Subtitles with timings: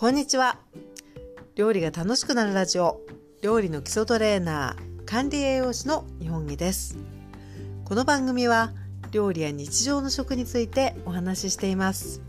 [0.00, 0.56] こんにちは。
[1.56, 3.02] 料理が楽しくなるラジオ。
[3.42, 6.96] 料理の基礎トレーナー管理栄養士の日本木です。
[7.84, 8.72] この番組は
[9.12, 12.22] 料理や日常の食についてお話ししています。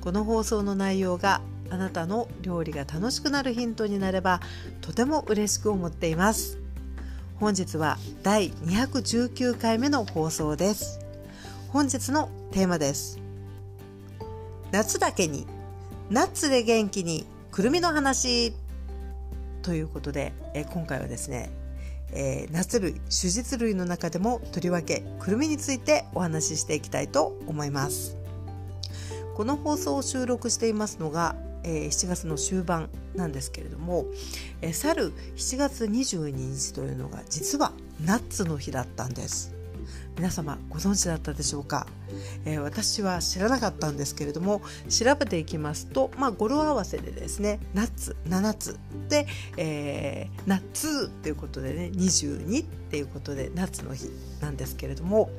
[0.00, 4.40] この放送の内容があなたの料理が楽しくなるヒントになれば
[4.80, 6.56] とても嬉しく思っています。
[7.38, 11.00] 本日は第219回目の放送です。
[11.68, 13.20] 本日のテーマです。
[14.72, 15.46] 夏だけに
[16.10, 18.54] ナッツで元気にくるみの話。
[19.60, 21.50] ということで、え今回はですね、
[22.12, 28.16] えー、夏類種実類の中でもとりわけくるみについてお話ししていきたいと思います。
[29.36, 34.06] この放送を収録していますのが、えー、7月の終盤なんですけれども、
[34.62, 39.57] えー、去る7月22日というのが実はナッツの日だったんです。
[40.16, 41.86] 皆様ご存知だったでしょうか、
[42.44, 48.78] えー、私は知らなかったんですけれども調べていきますと、まあ、語呂合わせでですねナッツ7つ。
[49.08, 55.30] で、えー、ナッツということでね22っていうことで夏の日なんですけれども、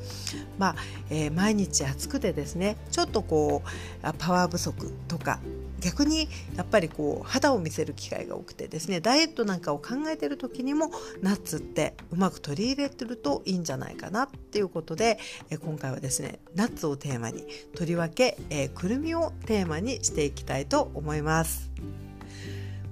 [0.57, 0.75] まあ
[1.09, 5.39] えー、毎日暑くてですねちょっとこうパワー不足とか
[5.79, 10.91] 逆にやっぱりこう肌を見せる機会が多くてですねダイエットなんかを考えてる時にも
[11.21, 15.19] ナッツってうまく取り入れてるといいんじゃないかなっていうことで
[15.61, 21.69] 今回はですねナッツをテーマにとりわけ、えー、くるみをテーマにしていきたいと思います。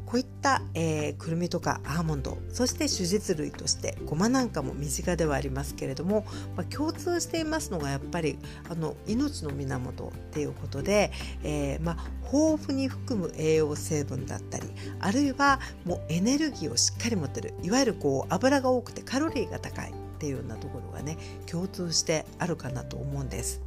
[0.07, 11.11] こういった、えー、くるみとかアーモンドそして種実類としてごまなんかも身近ではありますけれども、まあ、共通していますのがやっぱりあの命の源っていうことで、
[11.43, 14.69] えー、まあ、豊富に含む栄養成分だったり
[15.01, 23.66] あるいはもうエネルギーをしっかり持ってるいわゆるこう油が多くてカロリーが高いっていうようなところがね共通してあるかなと思うんです。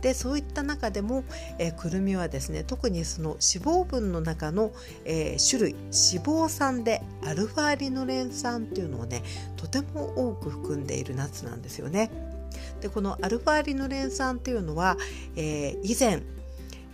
[0.00, 1.24] でそういった中でも、
[1.58, 4.72] えー、くるみはですね特にその脂肪分の中の、
[5.04, 9.22] えー、種類脂肪酸でアルファリノレン酸っていうのをね
[9.56, 12.10] とても多く含んでいるナッツなんですよね。
[12.80, 14.96] でこのアルファリノレン酸っていうのは、
[15.36, 16.22] えー、以前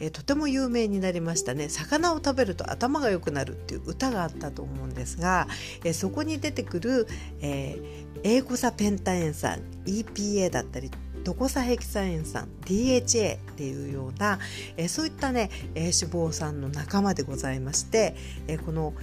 [0.01, 5.47] え、とても有名になりましたね魚を食べると頭が良くなるっていう歌があったと思うんですが、
[5.85, 7.07] え、そこに出てくる、
[7.41, 10.91] えー、エーコサペンタエン酸 EPA だったり
[11.25, 14.39] ドコサヘキサエン酸 DHA っていうような、
[14.77, 18.15] え、そういったね、え、脂肪酸の仲間でございまして、
[18.47, 18.95] え、この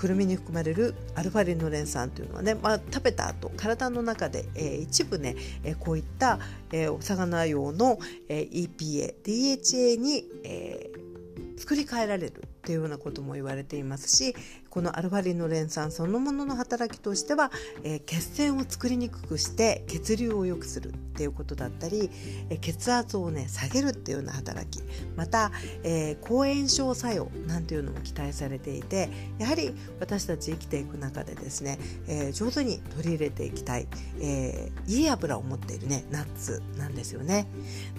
[0.00, 6.38] くるみに含まれるアルファリノレン酸というのはね、まあ、食べた後体の中で、えー、一部ね、えー、こういった、
[6.72, 7.98] えー、お魚用の、
[8.30, 14.34] えー、EPA、DHA に、えー、作り変えられるっていうようなことも言われていますし
[14.70, 17.50] このアルファリノレン酸そのものの働きとしては、
[17.82, 22.08] えー、血栓を作りにくくして血流を良くするっていうことだったり、
[22.48, 24.82] えー、血圧をね下げるっていうような働き。
[25.16, 25.50] また、
[25.82, 33.86] えー、抗炎症作用なんていうのも期待されていてやはり私たち生きていく中でですね、え上手に取り入れていきたい、
[34.20, 37.46] えいい油を持っているねナッツなんですよね。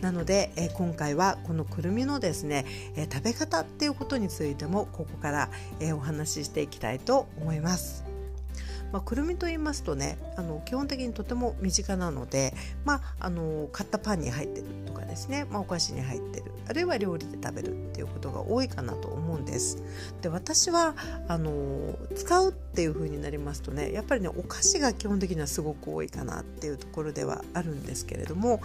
[0.02, 2.66] なので、え今回はこのくるみのですね、
[2.96, 5.50] え食べ方っていうことについてもここから、
[5.80, 8.04] えお話ししていきたいと思います。
[8.92, 19.84] まあ、くるみと言いますとねあの基本的にとても身近なので、まあ、あの買ったパンに入ってるとかですね、まあ、お菓子に入ってるあるいは料理で食べるっていうことが多いかなと思うんです。
[20.22, 20.96] で私は
[21.28, 28.62] あの使うっていう風になりますとねやっぱりねお菓子が基本的にはすごく多いかなっていうところではあるんですけれども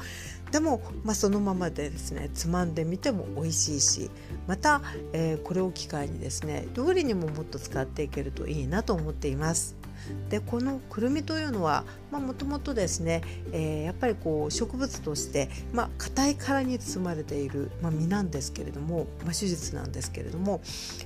[0.53, 4.11] でも、まあ、そのままでですねつまんでみても美味しいし
[4.47, 9.86] また、えー、これを機会にですね料理にももっと使っていけるといいなと思っています。
[10.29, 13.23] でこのくるみというのはもともとですね、
[13.53, 20.61] えー、やっぱりこう植物としてまあ硬い殻に包まれている、まあ、実なんですけれども、まあ、手術なんですけれども、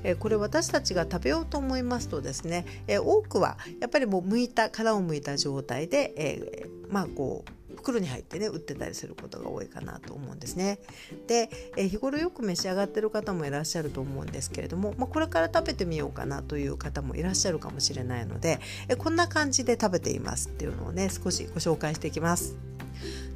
[0.04, 10.78] えー、これ私たちが食べようと思いますとですね、えー、多くはやっぱりもう剥いた殻を剥いた状態で、えー、まあこう袋に入ってね売ってたりすることが多いかなと思うんですね。
[11.26, 22.56] で、え日頃よく召し上がってる方もいらっしゃると思うんですけれども、まあ、これから食べてみようかなという方もいらっしゃるかもしれないので、えこんな感じで食べていますっていうのをね少しご紹介していきます。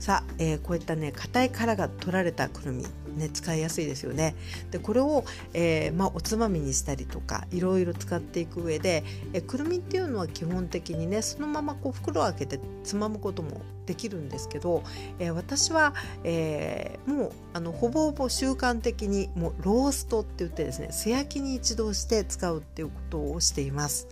[0.04, 2.84] さあ、えー、こういったね硬い殻が取られたくるみ
[3.16, 4.34] ね、使いやすいですよね。
[4.70, 14.82] でこれを、えーまあ、おつまみにしたりとかいろいろ使っていく上で、えくるみっていうのは基本的にねそのままこう袋を開けてつまむこともできるんですけど、
[15.18, 24.08] えー、私は、えー、もうあのほぼほぼ習慣的にもうローストって言ってですね素焼きに一度して使うっていうことをしています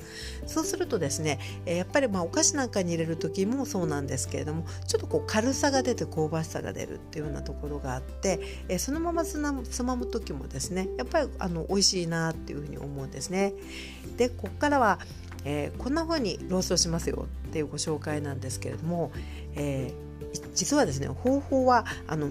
[0.46, 13.54] そうするとですね、えー、やっぱりまあお菓子なんかに入れる時もそうなんですけれどもちょっとこう軽さが出て香ばしさが出るっていうようなところがあって、え、そのままつまむ時もですねやっぱりあの美味しいなっていうふうに思うんですね
[14.16, 14.98] でここからは
[15.44, 19.12] えー、こんな風にローストしますよっていうご紹介なんですけれども、
[19.54, 22.30] えー、実はですね方法はあの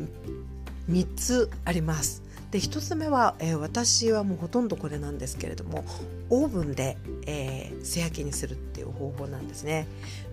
[0.90, 2.24] 3つあります。
[2.52, 5.86] で1つ目は、えー、私はもうほとんどこれなんですけれども
[6.30, 9.88] オーブンで、えー、素焼きにするいう方法なんですね。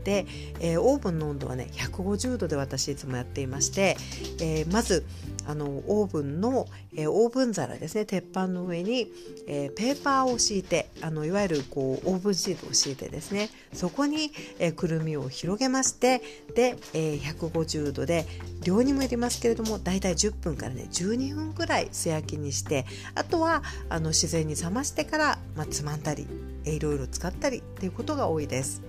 [0.05, 0.27] で、
[0.61, 3.97] えー、オーブンの温度はね150度で私いつもやっていまして、
[4.41, 5.05] えー、まず
[5.47, 9.11] あのオーブンの、えー、オーブン皿ですね鉄板の上に、
[9.47, 16.23] えー、ペーパーを敷いてあのいわゆるこうオーブンシートを敷いてですねそこに、えー、くるみを広げまして
[16.55, 18.27] で、えー、150度で
[18.63, 26.27] 量にもよりますけれどもだいたい10分からね12分ぐらい素焼きにしてあとはあの自然に冷ましてから、まあ、つまんだり
[26.65, 28.83] いろいろ使ったりっていうことが多いです。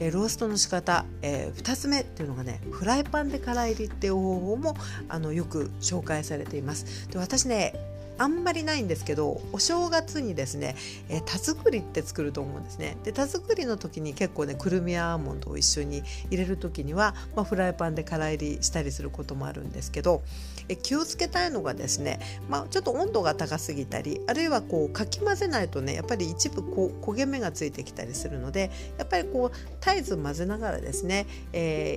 [0.00, 4.76] えローストの仕方、えー、2つ目っていうのがねフライパンでから入りっていう方法も
[5.08, 7.72] あのよく紹介されていますで私ね
[8.18, 10.76] あんまりないんですけどお正月にですね、
[11.08, 12.96] えー、田作りって作ると思うんですね。
[13.04, 20.22] で田作りの時に結構ねくるみやアーモンドを一緒に入れる時には、まあ、フライパンで空入りしたりすることもあるんですけど
[20.68, 22.18] え気をつけたいのがですね、
[22.48, 31.26] まあ、ちょっと温度が高すぎたりあるいはこうかき混ぜないとねやっぱり一部こう焦げ目がついてきたりするのでやっぱりこう絶えず混ぜながらですね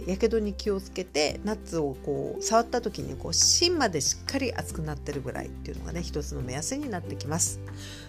[0.08, 7.60] やけどに気をつけてナッツをこう触った時にこう芯までしっかり熱くなってるぐらいっていうのがね一つの目安になってきます。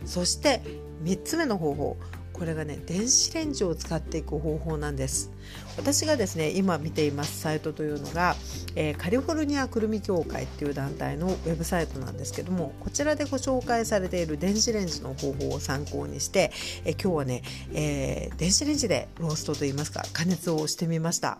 [0.06, 0.62] そして
[1.04, 1.96] 3つ目の方法。
[2.32, 5.30] これがね電子レンジを使っていく方法なんです。
[5.76, 8.34] 私がですね今見ていますサイトというのが、
[8.76, 16.50] えー、カリフォルニアくるみ協会っていう団体のウェブサイトなんですけどもこちらでご紹介されている電子レンジの方法を参考にして、
[16.86, 17.42] えー、今日はね、
[17.74, 21.38] えー、電子レンジでローストといいますか加熱をしてみました。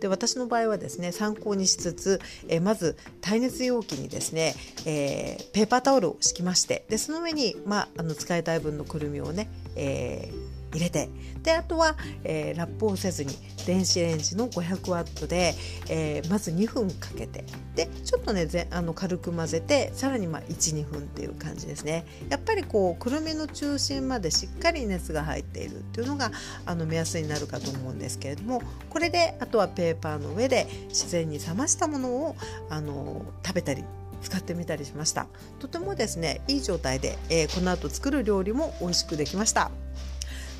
[0.00, 4.54] で私の場合はですね参考にしつつ、え、まず耐熱容器にですね、
[4.84, 11.08] えー、ペーパータオルを敷きましてでその上に、まあ、あの使いたい分のくるみをね、えー入れて。
[11.42, 13.34] であとは、えー、ラップをせずに
[13.66, 15.54] 電子レンジの500ワットで、
[15.88, 17.44] えー、まず2分かけて。
[17.74, 22.06] でちょっとねぜあの軽く混ぜてさらにまあ12分っていう感じですね。
[22.30, 25.76] やっぱりこうくるみの中心までしっかり熱が入っている。
[25.76, 26.30] っていうのが
[26.64, 32.36] あの目安になるかと思うんですけれどもこれであとはペーパーの上で自然に冷ましたものを
[32.70, 33.84] あの食べたり
[34.22, 35.26] 使ってみたりしました。
[35.60, 39.70] とてもですねいい状態で、えー、この後作る料理も美味しくできました。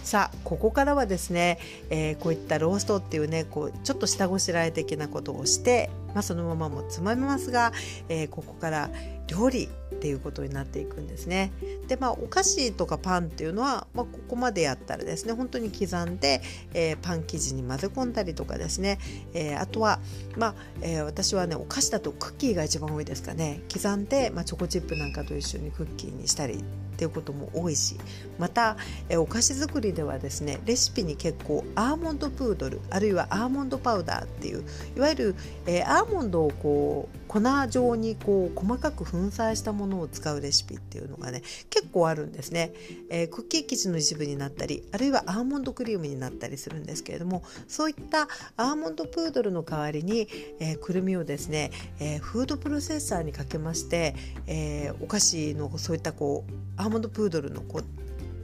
[0.06, 1.58] さあここからはですね、
[1.90, 7.72] えー、こういったローストっていうねこうちょっと下ごしらえ的なことをして、まあ、そのままもつまみますが、
[8.08, 8.88] えー、ここから
[9.26, 9.68] 料理っ
[9.98, 11.50] ていうことになっていくんですね。
[11.88, 16.40] でまあお菓子とかパンっていうのは、まあ、ここまでやったらですね本当に刻んで、
[16.72, 19.00] えー、パン生地に混ぜ込んだりとかですね、
[19.34, 19.98] えー、あとは、
[20.36, 26.62] まあえー、私はねお菓子だとクッキーが一番多いですかね刻んで、まあ、チョコチップなんかと一緒にクッキーにしたり
[26.96, 27.96] っていうことも多いし
[28.38, 28.76] また、
[29.10, 34.64] えお菓子作りではですねレシピに結構アーモンドプードルあるいはアーモンドパウダーっていう
[34.96, 35.34] いわゆる、
[35.66, 42.72] えアーモンドをこう粉状にこう細かく粉砕したものを使うレシピっていうのがね結構あるんですね、
[43.10, 50.28] えー、クッキー生地の一部になったりあるいはアーモンドクリームになったりするんですけれどもそういったアーモンドプードルの代わりに、
[50.60, 51.70] えー、くるみをですね、
[52.00, 54.14] えー、フードプロセッサーにかけまして、
[54.46, 57.82] えお菓子のそういったこうアーモンドプードルのこ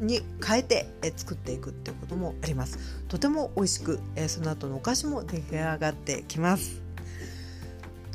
[0.00, 0.86] うに変えて
[1.16, 2.78] 作っていくっていうこともあります。
[3.08, 6.81] とても美味しくその後のお菓子も出来上がってきます。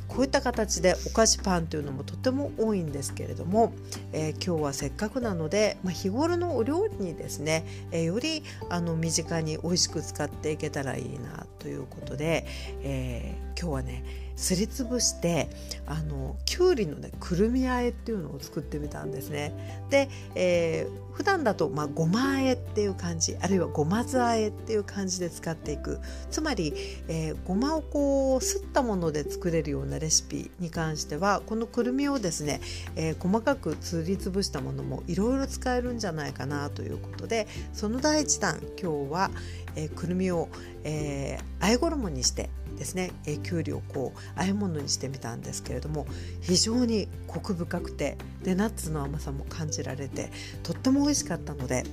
[0.07, 3.73] こういった形でお菓子パンというのもとても多いんですけれども、
[4.13, 12.45] えー、今日はせっかくなので、まあ、日頃のお料理にですね、えー、よりあの身近に美味しく使っていけたらいいなということで、
[12.81, 15.49] えー、今日はねすりつぶして
[15.85, 19.51] あのきゅうりのねくるみあえっていうのを作ってみたんですね。
[19.89, 26.73] で、えー、普段だとまあごまあえっていう感じあるいはごま酢あえっていう感じで使っていくつまり、
[27.07, 32.61] えー、ごまをこうすったもので作れるようなレシピに関してはこのくるみをですね、
[32.95, 39.31] えー、細かくすりつぶしたものもいろいろ使えるんじゃないかなということでその第一弾今日は、
[39.75, 40.49] えー、くるみを、
[40.83, 46.05] えー、あえ衣にしてですね、えー、きゅうりをこう和え物にしてみたんですけれども
[46.41, 50.31] 非常にコク深くてでナッツの甘さも感じられて
[50.63, 51.83] とっても美味しかったので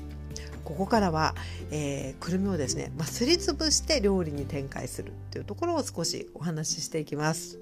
[0.64, 1.34] ここからは、
[1.70, 7.58] えー、くるみをですね、まあ、すりつぶして料理に展開するっていうところを少しお話ししていきます。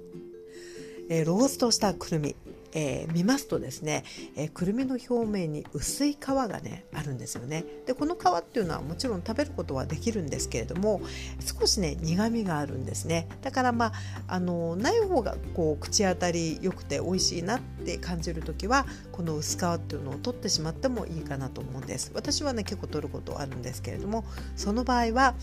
[1.09, 2.37] えー、ローストしたくるみ
[2.73, 4.05] えー、見ますとですね、
[4.37, 7.64] えー、くるみの表面に薄い皮がねあるんですよね。
[7.87, 11.00] でこの皮っていうのはもちろん食べることはできるんですけれども
[11.41, 13.29] 少しね苦みがあるんですね。
[13.43, 13.93] だからまあ
[14.29, 22.11] あのない方がこう口当たり良くて美味しいなって感じる時はこの薄皮っていうのを取ってしまってもいいかなと思うんです。
[22.14, 24.25] 私はね結構取ることあるんですけれども
[24.57, 25.35] その場合は、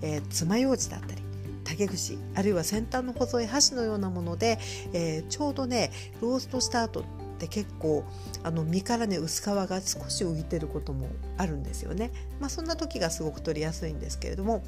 [0.00, 1.21] えー、爪楊枝だったり
[1.64, 4.58] 竹串あるいは先端の細い箸のようなもので、
[4.92, 5.90] えー、ちょうどね
[6.20, 7.04] ローストした後っ
[7.38, 8.04] て結構
[8.42, 12.10] あの身からね薄皮が少し浮いてることもあるんですよね。
[12.40, 14.62] まあ、そんな時がすごく取りやすいんですけれども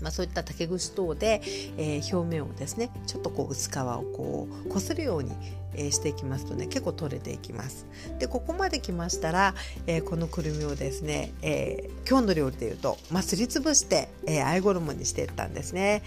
[0.00, 1.40] まあ、そういった竹串等で、
[1.76, 5.32] えー、表面をですねちょっとこう薄皮をこうこするように、
[5.74, 7.86] えー、していきますとね結構取れていきます。
[8.18, 9.54] でここまで来ましたら、
[9.86, 16.02] えー、このくるみをですね、え今日の料理でいうと、まあ、すりつぶして、えー、合衣にしていったんですね。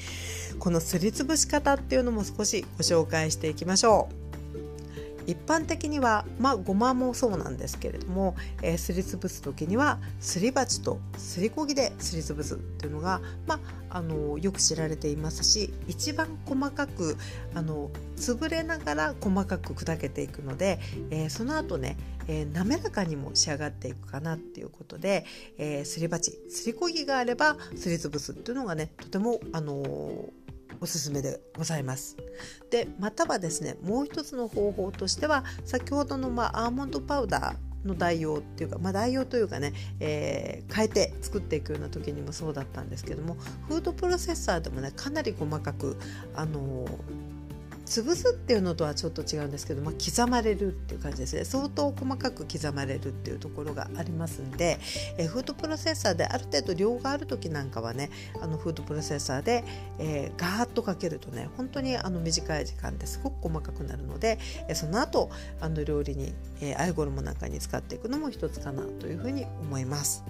[0.59, 4.22] このすりつぶし方っていうのも少しご紹介していきましょう。
[5.27, 17.17] 一般的にはまあごまもそうなんですけれども、えー、すりつぶす時にはすり鉢とすりこぎですりつぶすっていうのが、まあ、あのよく知られていますし一番細かく
[17.53, 25.25] あの潰れながら細かく砕けていくので、えー、その後ね、えー、滑らかにも仕上がっていくかなっていうことで、
[25.57, 30.42] えー、すり鉢すりこぎがあればすりつぶすっていうのがねとてもあのー
[30.83, 32.17] おすすめでございます。
[32.69, 39.71] でまたはですねもう一つの方法としては先ほどの、まあ、アーモンドパウダーの代用っていうか、まあ、代用というかね、
[40.01, 43.35] えー、変えて作っていくような時にもそうだったんですけども
[43.69, 45.97] フードプロセッサーでもねかなり細かく、
[46.35, 46.89] あのー、
[47.85, 54.79] 潰すっていうのとはちょっと違うんですけど、まあ、刻まれるっていう感じですね相当細かく刻まれるっていうところがありますんで、
[55.17, 58.09] え、フードプロセッサーである程度量がある時なんかはね
[58.41, 59.63] あのフードプロセッサーで、
[59.99, 70.23] えー、ガーッとかけるとね本当にあの短い時間ですごく細かくなるので、え、その後あの料理に、えー、アイゴルモなんかに使っていくのも一つかなというふうに思います。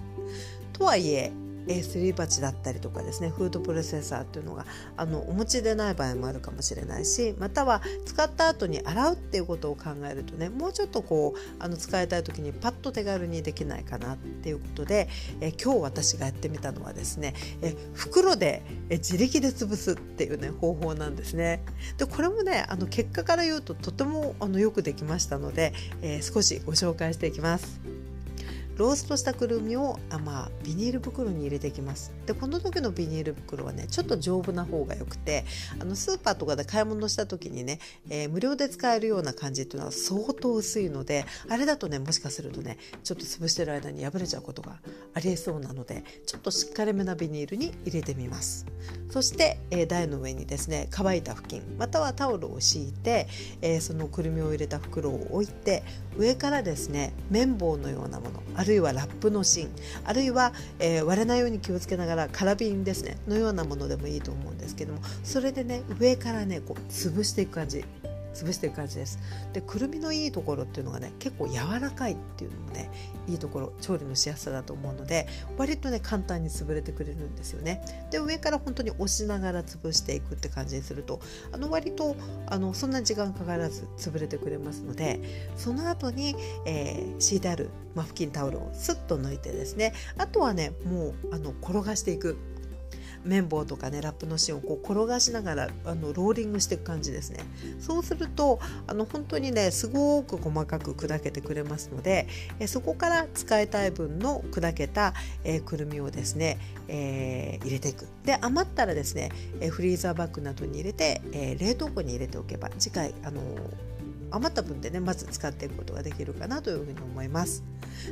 [0.73, 1.31] とはいえ
[1.67, 4.65] えすり鉢だったりとかですねフードプロセッサーっていうのが
[4.97, 15.07] あのお持ちでない場合もあるかもしれないしまたは使った後に洗うっていうことを考えるとねもうちょっとこうあの使いたい時にパッと手軽にできないかなっていうことで、
[15.41, 21.63] え今日私がやってみたのはですね、え袋で、え自力で潰すっていうね方法なんですね。
[21.97, 28.02] でこれもねあの結果から言うととてもあのよくできましたので、え、少しご紹介していきます。
[28.77, 32.11] ローストしたくるみをあ、まあ、ビニール袋に入れていきます。
[32.25, 35.45] でこの時のビニール袋はねちょっと丈夫な方がよくて
[35.79, 44.79] あのスーパーとかで買い物した時にね、えー、無料で使えるような感じっていうのは相当薄いのであれだとねもしかするとねちょっと潰してる間に破れちゃうことが
[45.13, 48.65] ありえそうなのでちょっとしっかりめなビニールに入れてみます。
[49.09, 53.27] そして、えー、台の上にですね乾いた布巾またはタオルを敷いて、
[53.61, 55.83] えー、そのくるみを入れた袋を置いて
[56.17, 59.69] 上からですね綿棒のようなものあるいはラップの芯。
[60.05, 63.17] あるいは、えー、割れないように気をつけながらカラビンですね。
[63.27, 65.01] のようなものでもいいと思うんですけども。
[65.25, 67.83] それでね上からねこう潰していく感じ。
[68.33, 69.19] 潰していく感じです。
[69.53, 72.91] でくるみのいいところっていうのがね結構柔らかいっていうのもね
[73.27, 77.81] いいところ調理のしやすさだと思うので割とね簡単に潰れてくれるんですよね。
[78.11, 81.19] で上から本当に押しながら潰していくって感じにすると
[81.51, 82.15] あの割と
[82.47, 85.19] あのそんな時間かからず潰れてくれますので
[85.55, 86.35] その後に、
[86.65, 92.37] えー、敷いてあるマフキンタオルをスッと抜いてですねあとはねもうあの転がしていく。
[93.25, 97.39] 綿棒とかねラップの芯をこう転がしながらあのローリングしていく感じですね。
[97.79, 102.27] そうするとあの本当にねすごく細かく砕けてくれますので
[102.59, 105.13] えそこから使いたい分の砕けた、
[105.43, 108.07] え、くるみをですね、えー、入れていく。
[108.25, 113.41] で余ったらですね、えフリーザーバッグなどに入れて、え冷凍庫に入れておけば次回あの
[114.33, 117.63] 余った分でねまず使っていくことができるかなというふうに思います。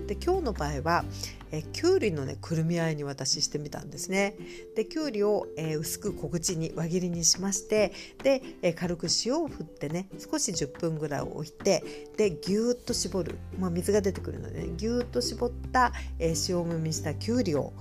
[0.07, 1.03] で今日の場合は
[1.51, 4.35] えきゅうりのねくるみあえに私してみたんですね。
[4.75, 7.91] できゅうりを、えー、薄く小口に輪切りにしまして
[8.23, 11.83] で、えー、軽く塩を振ってね少し10分ぐらい置いて
[12.17, 17.73] でぎゅーっと絞る、まあ、水が出てくるので、ね、ぎゅーっと絞った、えー、塩もみしたきゅうりを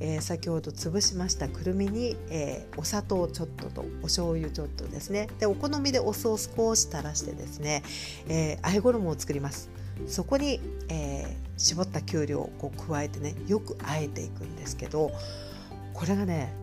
[0.00, 5.28] えー、先ほど潰しましたくるみに、えー、お砂糖ちょっととお醤油ちょっとですね。
[5.38, 7.82] でお好みでお酢を少し垂らしてですね、
[8.28, 9.70] えー、あえ衣を作ります。
[10.06, 15.10] そこに、えー、絞ったきゅうりをこう加えてねよくあえていくんですけど
[15.92, 16.54] これがね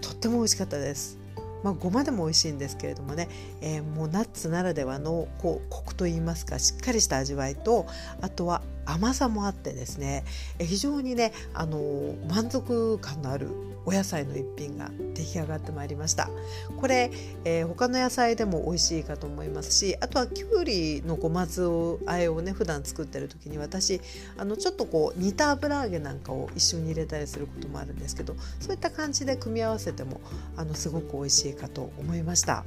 [0.00, 1.17] とっても美味しかったです。
[1.62, 3.28] まあ、ごまでも美味しいんですけれどもね、
[3.60, 7.86] えー、もうナッツならではのこうコクといいますかしっかりした味わいと
[8.20, 10.24] あとは甘さもあってですね
[10.58, 13.48] え非常にねあの満足感のある
[13.88, 16.28] お野菜の一品が出来上がってまいりました
[16.78, 17.10] これ、
[17.46, 24.02] えー、他の野菜でも美味しいかと思いますしあとはきゅうりのごま酢をあえをね普段作ってる時に私
[24.36, 30.20] あのちょっとこう煮た油揚げなんかを一緒に入れたりすることもあるんですけどそういった感じで組み合わせても
[30.58, 32.66] あのすごく美味しいかと思いました。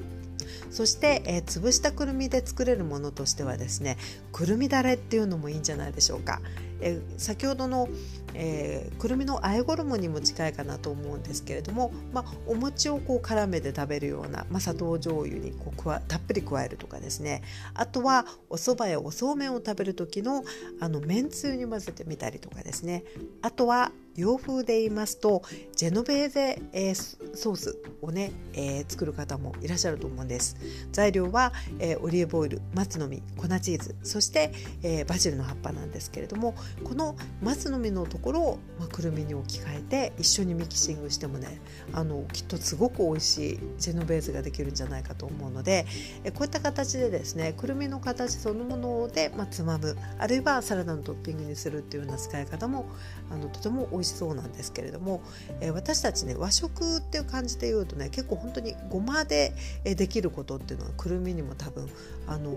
[0.71, 3.97] そして、えー、潰したくるみで作れるものとしてはですね
[4.31, 6.41] くるみだれっていうのもいいんじゃないでしょうか。
[6.81, 7.87] え、先ほどの、
[8.33, 17.43] えー、くるみのあえ衣にも近いかなと思うんですけれども、まあ、お餅をこう絡めて食べるような、まあ、砂糖醤油にこうたっぷり加えるとかですね。
[17.73, 20.43] あとはお蕎麦やおそうめんを食べる時の
[20.79, 23.03] あのめんつゆに混ぜてみたりとかですね。
[23.41, 25.41] あとは洋風で言いますと
[25.75, 30.57] ジェノベーゼ、えー、ソースをね、えー、作る方もいらっしゃると思うんです。
[30.91, 34.51] 材料は、えー、オリーブオイル松の実粉チーズそして、
[34.83, 41.61] えバジルの葉っぱなんですけれどもこの松の実のところを、まあ、くるみに置き換えて一緒にミキシングしてもね
[41.93, 45.85] あのきっとすごく美味しいジェノベーゼができるんじゃないかと思うので、
[46.23, 52.85] えこういった形でですねくるみの形そのもので、まあ、つまむあるいはサラダのトッピングにするっていうような使い方も
[53.29, 55.21] あのとても美味しそうなんですけれども、
[55.59, 61.87] え、私たちね和食っていう感じで言うとね結構本当にごまでできることっていうのはくるみにも多分、
[62.27, 62.51] あの、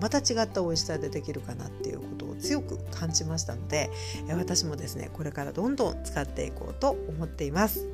[0.00, 3.90] また違った美味しさでできるかなっていうことを強く感じましたので、
[4.36, 7.88] 私もですねですねこれからどんどん使っていこうと思っています。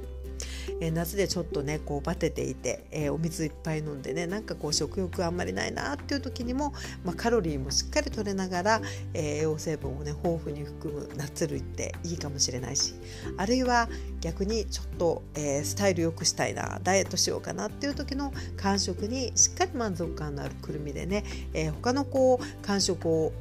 [0.81, 6.73] え、夏でちょっとねこうバテていて、えー、お水いっぱい飲んでねなんかこう食欲あんまりないなっていう時にも、
[7.05, 8.81] まあ、カロリーもしっかり取れながら、
[9.13, 12.95] えー、栄養成分をね豊富に含むナッツ類っていいかもしれないし
[13.37, 13.89] あるいは
[14.23, 23.33] 逆にちょっと、えー、スタイル良くしたいなダイエットしようかなっていう時の間食にしっかり満足感のあるくるみでね、えー、他のこう間食を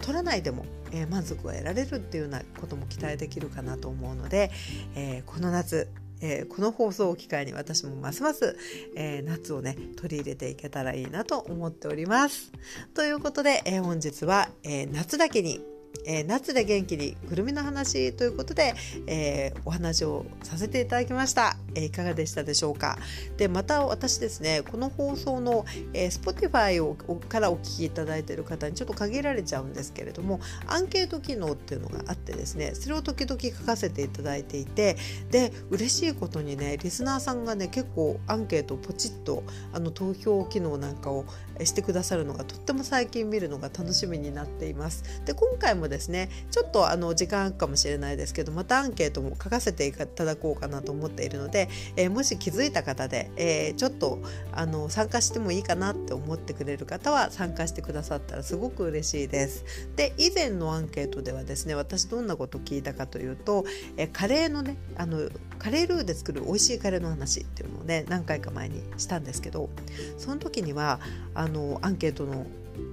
[0.00, 4.50] 取らないでもえー、満足を得られるっていうようなことも期待できるかなと思うので、
[4.94, 5.88] えー、この夏
[6.20, 8.56] えー、この放送を機会に私もますます、
[8.96, 12.50] えー、夏をね取り入れていけたらいいなと思っております。
[12.94, 15.60] ということで、えー、本日は、え夏だけに
[16.06, 18.74] えー、夏で元気にくるみの話ということで、
[19.06, 22.98] えー、お話をさせていただきました、えー、いかがでしたでしょうか？
[23.36, 34.96] でまた私ですねこの放送の、えー、Spotify をからお聞きいただいている方にちょっと限られちゃうんですけれどもアンケート機能っていうのがあってですねそれを時々書かせていただいていて
[35.30, 41.24] で嬉しいことにねリスナーさんがね結構アンケートをポチッとあの投票機能なんかを
[41.62, 45.04] してくださるのがとっても最近見るのが楽しみになっています。
[45.24, 54.20] で今回もですねちょっとあの時間かもしれないですけどまたアンケートも書かせていただこうかなと思っているので、えー、もし気づいた方で、えー、ちょっと
[54.52, 59.64] あの参加してもいいかなって思ってくれる方は参加してくださったらすごく嬉しいです。
[59.96, 63.64] で以前のアンケートではですね私どんなこと聞いたかというと、
[63.96, 69.70] えー、カレーのねあのカレールーで作る美味しいカレーの話っていうのをね何回か前にしたんですけど
[70.18, 71.00] その時には
[71.34, 72.46] あのアンケートの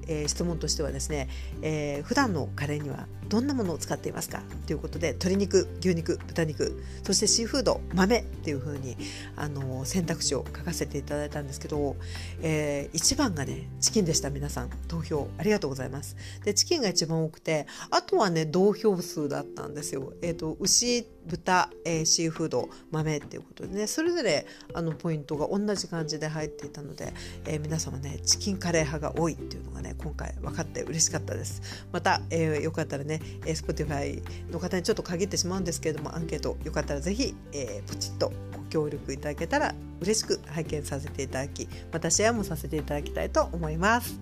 [0.07, 1.29] えー、質問としてはですね、
[1.61, 4.41] えー、普段のカレーにはどんなものを使っていますか？
[4.67, 8.97] ということで鶏肉牛肉豚肉そしてシーフード豆っていう風に
[9.35, 11.95] あの選択肢を書かせていただいたんですけど、
[12.41, 14.71] えー、1番がねチキンでした皆さん。
[14.87, 16.15] 投票ありがとうございます。
[16.43, 20.13] でチキンが一番多くてあとはね同票数だったんですよ。
[20.21, 27.13] えっ、ー、と牛豚、えー、シーフード豆っていうことでねそれぞれあのポイントが同じ感じで入っていたので、
[27.45, 44.19] えー、皆様ねチキンカレー派が多いっていうのがね今回分かって嬉しかったですまた、えー、よかったらね、え、Spotify の方にちょっと限ってしまうんですけれどもアンケートよかったらぜひ、えー、ポチッとご協力いただけたら嬉しく拝見させていただきまたシェアもさせていただきたいと思います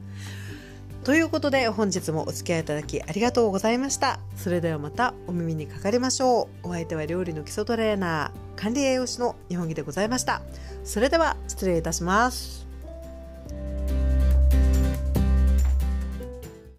[1.04, 4.20] ということで本日もお付き合いいただきありがとうございました。
[4.36, 6.68] それではまたお耳にかかりましょう。
[6.68, 10.42] お相手は料理の基礎トレーナー、管理栄養士の日本木でございました。
[10.84, 12.69] それでは失礼いたします。